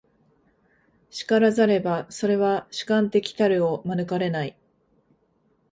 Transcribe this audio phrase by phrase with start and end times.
[1.11, 4.57] 然らざれば、それは主観的たるを免れない。